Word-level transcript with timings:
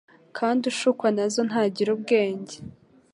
kandi 0.37 0.63
ushukwa 0.71 1.07
nazo 1.15 1.41
ntagira 1.49 1.89
ubwenge" 1.95 2.55